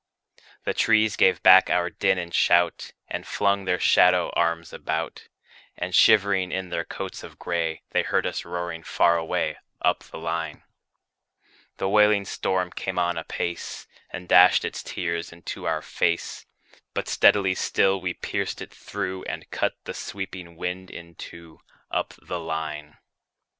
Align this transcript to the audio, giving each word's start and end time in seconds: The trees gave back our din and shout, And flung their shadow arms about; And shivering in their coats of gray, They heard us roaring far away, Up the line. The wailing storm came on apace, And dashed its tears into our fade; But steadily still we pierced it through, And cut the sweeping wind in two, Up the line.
The 0.63 0.73
trees 0.73 1.15
gave 1.15 1.43
back 1.43 1.69
our 1.69 1.91
din 1.91 2.17
and 2.17 2.33
shout, 2.33 2.93
And 3.07 3.27
flung 3.27 3.65
their 3.65 3.79
shadow 3.79 4.31
arms 4.31 4.73
about; 4.73 5.27
And 5.77 5.93
shivering 5.93 6.51
in 6.51 6.69
their 6.69 6.83
coats 6.83 7.21
of 7.21 7.37
gray, 7.37 7.83
They 7.91 8.01
heard 8.01 8.25
us 8.25 8.43
roaring 8.43 8.81
far 8.81 9.15
away, 9.15 9.59
Up 9.79 10.03
the 10.03 10.17
line. 10.17 10.63
The 11.77 11.87
wailing 11.87 12.25
storm 12.25 12.71
came 12.71 12.97
on 12.97 13.15
apace, 13.15 13.85
And 14.09 14.27
dashed 14.27 14.65
its 14.65 14.81
tears 14.81 15.31
into 15.31 15.67
our 15.67 15.83
fade; 15.83 16.19
But 16.95 17.07
steadily 17.07 17.53
still 17.53 18.01
we 18.01 18.15
pierced 18.15 18.59
it 18.59 18.73
through, 18.73 19.23
And 19.25 19.51
cut 19.51 19.75
the 19.83 19.93
sweeping 19.93 20.55
wind 20.55 20.89
in 20.89 21.13
two, 21.13 21.59
Up 21.91 22.15
the 22.19 22.39
line. 22.39 22.97